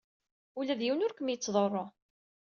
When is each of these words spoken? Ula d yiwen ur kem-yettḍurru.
Ula 0.59 0.75
d 0.79 0.81
yiwen 0.83 1.03
ur 1.05 1.13
kem-yettḍurru. 1.13 1.85